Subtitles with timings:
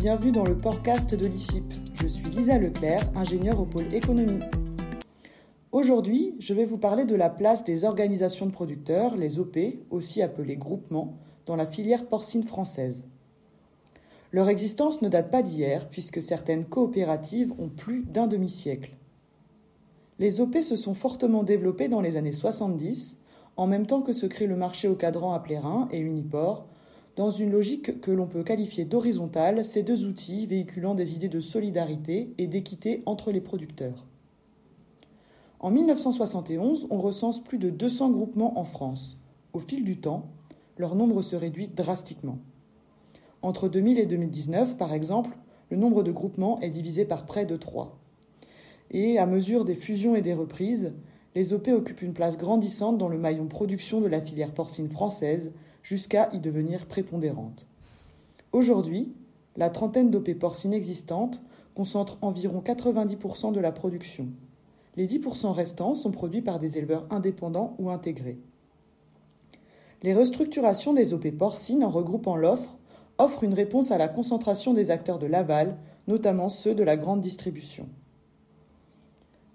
[0.00, 1.64] bienvenue dans le podcast de l'IFIP.
[2.00, 4.38] Je suis Lisa Leclerc, ingénieure au pôle économie.
[5.72, 9.58] Aujourd'hui, je vais vous parler de la place des organisations de producteurs, les OP,
[9.90, 13.02] aussi appelées groupements, dans la filière porcine française.
[14.30, 18.92] Leur existence ne date pas d'hier, puisque certaines coopératives ont plus d'un demi-siècle.
[20.20, 23.18] Les OP se sont fortement développées dans les années 70,
[23.56, 26.68] en même temps que se crée le marché au cadran à Plérin et Uniport,
[27.16, 31.40] dans une logique que l'on peut qualifier d'horizontale, ces deux outils véhiculant des idées de
[31.40, 34.06] solidarité et d'équité entre les producteurs.
[35.60, 39.16] En 1971, on recense plus de 200 groupements en France.
[39.52, 40.26] Au fil du temps,
[40.76, 42.38] leur nombre se réduit drastiquement.
[43.42, 45.36] Entre 2000 et 2019, par exemple,
[45.70, 47.96] le nombre de groupements est divisé par près de 3.
[48.90, 50.94] Et à mesure des fusions et des reprises,
[51.34, 55.52] les OP occupent une place grandissante dans le maillon production de la filière porcine française,
[55.82, 57.66] jusqu'à y devenir prépondérante.
[58.52, 59.12] Aujourd'hui,
[59.56, 61.42] la trentaine d'OP porcines existantes
[61.74, 64.28] concentre environ 90% de la production.
[64.96, 68.38] Les 10% restants sont produits par des éleveurs indépendants ou intégrés.
[70.02, 72.76] Les restructurations des OP porcines en regroupant l'offre
[73.18, 77.20] offrent une réponse à la concentration des acteurs de l'aval, notamment ceux de la grande
[77.20, 77.88] distribution.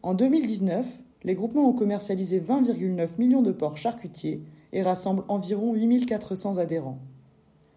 [0.02, 0.86] En 2019,
[1.24, 7.00] les groupements ont commercialisé 20,9 millions de porcs charcutiers et rassemble environ 8400 adhérents.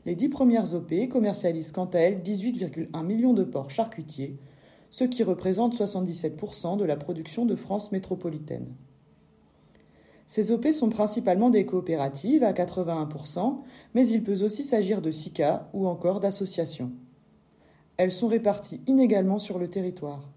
[0.05, 4.37] Les dix premières OP commercialisent quant à elles 18,1 millions de porcs charcutiers,
[4.91, 8.67] ce qui représente 77% de la production de France métropolitaine.
[10.27, 13.59] Ces OP sont principalement des coopératives à 81%,
[13.95, 16.91] mais il peut aussi s'agir de SICA ou encore d'associations.
[17.97, 20.31] Elles sont réparties inégalement sur le territoire.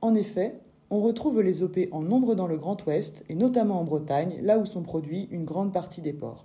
[0.00, 3.84] En effet, on retrouve les OP en nombre dans le Grand Ouest et notamment en
[3.84, 6.44] Bretagne, là où sont produits une grande partie des ports.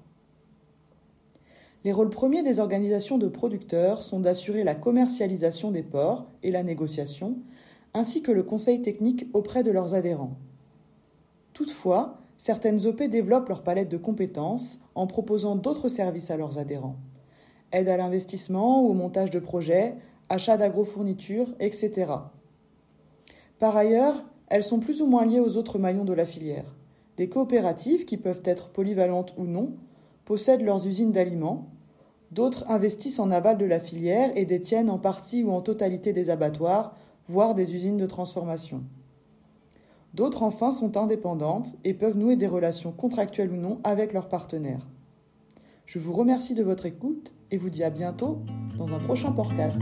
[1.86, 6.64] Les rôles premiers des organisations de producteurs sont d'assurer la commercialisation des ports et la
[6.64, 7.38] négociation,
[7.94, 10.38] ainsi que le conseil technique auprès de leurs adhérents.
[11.54, 16.98] Toutefois, certaines OP développent leur palette de compétences en proposant d'autres services à leurs adhérents.
[17.72, 19.95] Aide à l'investissement ou au montage de projets,
[20.28, 22.11] achat d'agrofournitures, etc.
[23.59, 26.75] Par ailleurs, elles sont plus ou moins liées aux autres maillons de la filière.
[27.17, 29.73] Des coopératives, qui peuvent être polyvalentes ou non,
[30.25, 31.67] possèdent leurs usines d'aliments,
[32.31, 36.30] d'autres investissent en aval de la filière et détiennent en partie ou en totalité des
[36.30, 36.95] abattoirs,
[37.27, 38.83] voire des usines de transformation.
[40.14, 44.87] D'autres enfin sont indépendantes et peuvent nouer des relations contractuelles ou non avec leurs partenaires.
[45.86, 48.39] Je vous remercie de votre écoute et vous dis à bientôt
[48.77, 49.81] dans un prochain podcast.